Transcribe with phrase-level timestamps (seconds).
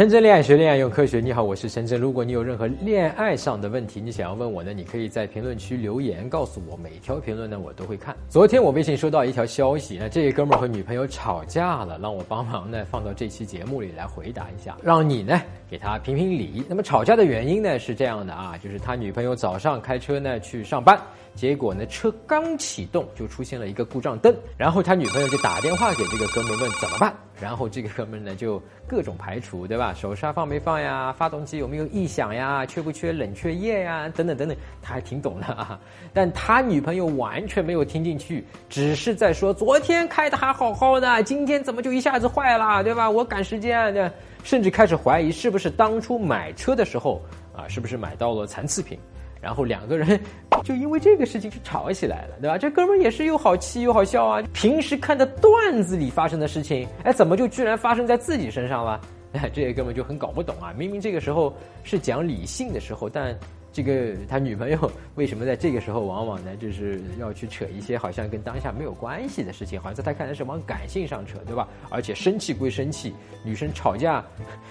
[0.00, 2.00] 陈真恋爱学恋爱用科学，你好，我是陈真。
[2.00, 8.16] 如果你有任何恋爱上的问题，你想要问我呢，你可以在评论区留言告诉我，每条评论呢我都会看。
[8.30, 16.64] 昨天我微信收到一条消息，那这个哥们儿和女朋友吵架了，让我帮忙呢放到这期节目里来回答一下，让你呢给他评评理。
[16.66, 20.98] 那么吵架的原因呢是这样的啊，就是他女朋友早上开车呢去上班。
[21.34, 29.94] 结果呢，车刚启动就出现了一个故障灯，然后他女朋友就打电话给这个哥们问怎么办，然后这个哥们呢就各种排除，对吧？
[29.94, 31.12] 手刹放没放呀？
[31.16, 32.66] 发动机有没有异响呀？
[32.66, 34.08] 缺不缺冷却液呀？
[34.10, 35.80] 等等等等，他还挺懂的啊。
[36.12, 43.08] 但他女朋友完全没有听进去，只是在说昨天开的还好好的，今天怎么就一下子坏了，对吧？
[43.08, 44.10] 我赶时间，对，
[44.44, 47.22] 甚至开始怀疑是不是当初买车的时候
[47.56, 48.98] 啊，是不是买到了残次品。
[49.40, 50.20] 然后两个人
[50.62, 52.58] 就因为这个事情就吵起来了，对吧？
[52.58, 54.42] 这哥们儿也是又好气又好笑啊！
[54.52, 59.00] 平时看的段子里发生的事情，哎，怎么就居然发生在自己身上了？
[59.32, 60.74] 哎，这些哥们就很搞不懂啊！
[60.76, 63.34] 明明这个时候是讲理性的时候，但
[63.72, 71.68] 这个他女朋友为什么在这个时候往往呢，就是要去扯一些好像跟当下没有关系的事情，好像在他看来是往感性上扯，对吧？
[71.88, 73.14] 而且生气归生气，
[73.44, 74.24] 女生吵架，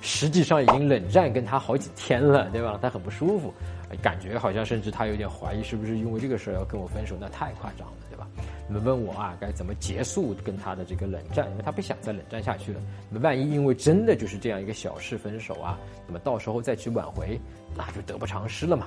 [0.00, 2.78] 实际上已经冷战跟他好几天了，对吧？
[2.82, 3.54] 他很不舒服。
[4.00, 7.16] 感觉好像，甚至他有点怀疑，是不是因为这个事儿要跟我分手？
[7.20, 8.26] 那太夸张了，对吧？
[8.70, 11.50] 你们问我啊，该怎么结束跟他的这个冷战？
[11.50, 12.80] 因为他不想再冷战下去了。
[13.10, 17.36] 那么万一因为真的就是这样一个小事分手啊，那么到时候再去挽回，
[17.76, 18.86] 那就得不偿失了嘛。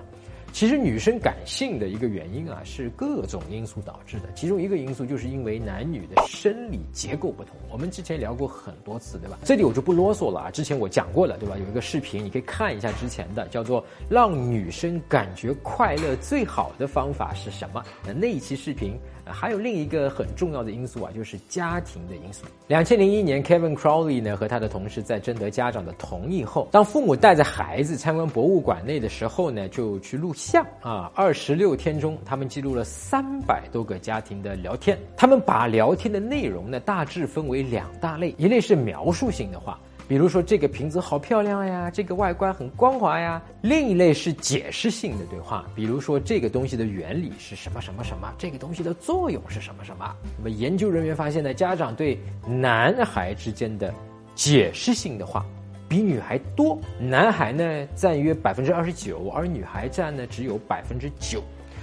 [0.53, 4.31] 其实女生感性的一个原因啊，是各种因素导致的。
[4.35, 7.55] 其中一个因素就是因为男女的生理结构不同。
[7.71, 9.39] 我们之前聊过很多次，对吧？
[9.43, 10.51] 这里我就不啰嗦了啊。
[10.51, 11.57] 之前我讲过了，对吧？
[11.57, 17.83] 有一个视频，你可以看一下之前的，叫做“让女生感觉快乐最好的方法是什么”。
[18.05, 18.95] 那那一期视频。
[19.25, 22.43] 还有另一个很重要的因素啊，就是家庭的因素。
[22.67, 31.09] 两千零一年，Kevin Crowley 呢和他的同事在征得家长的同意后，当父母带着孩子参观博物馆内的时候呢，就去录像啊。
[31.15, 34.97] 二十六天中，他们记录了三百多个家庭的聊天。
[35.15, 39.79] 他们把聊天的内容呢大致分为两大类，一类是描述性的话。
[40.05, 43.41] 比如说这个瓶子好漂亮呀，这个外观很光滑呀。
[43.61, 50.13] 另一类是解释性的对话，比如说这个东西的原理是什么什么什么，这个东西的作用是什么什么。
[50.37, 53.93] 那么研究人员发现呢，家长对男孩之间的
[54.35, 55.45] 解释性的话
[55.93, 61.39] 比女孩多，男孩呢占约百分之二十九，而女孩占呢只有百分之九，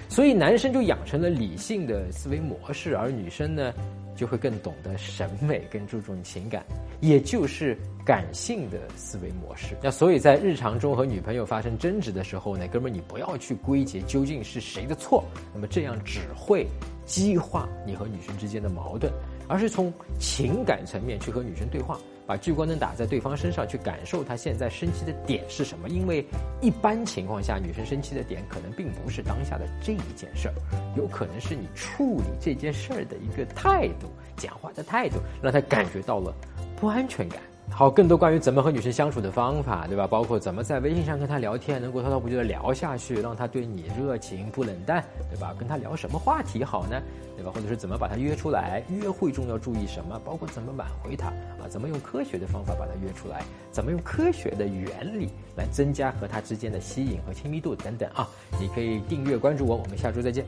[0.08, 3.72] 所以男生就养成了理性的思维模式，而女生呢。
[4.16, 6.62] 就会更懂得审美，更注重情感，
[7.00, 9.74] 也就是感性的思维模式。
[9.82, 16.66] 那所以在日常中和女朋友发生争执的时候呢，哥们儿你不要去归结究竟是谁的错，那么这样只会
[17.06, 19.10] 激化你和女生之间的矛盾，
[19.50, 21.98] 而是从情感层面去和女生对话。
[22.26, 25.88] 把聚光灯打在对方身上，去感受她现在生气的点是什么？
[25.88, 26.24] 因为
[26.60, 30.54] 一般情况下，女生生气的点可能并不是当下的这一件事儿，
[30.96, 34.06] 有可能是你处理这件事儿的一个态度、
[34.36, 36.32] 讲话的态度，让她感觉到了
[36.76, 37.40] 不安全感。
[37.72, 40.06] 好，更多关于怎么和女生相处的方法，对吧？
[40.06, 45.54] 包括怎么在微信上跟她聊天，能够滔滔不绝的聊下去，让她对你热情不冷淡，对吧？
[45.58, 47.00] 跟她聊什么话题好呢？
[47.36, 47.50] 对吧？
[47.54, 48.82] 或者是怎么把她约出来？
[48.90, 50.20] 约会中要注意什么？
[50.24, 51.64] 包括怎么挽回她啊？
[51.70, 53.42] 怎么用科学的方法把她约出来？
[53.70, 58.28] 怎么用科学的原理来增加和她之间的吸引和亲密度等等啊？
[58.60, 60.44] 你可以订阅关注我，我们下周再见。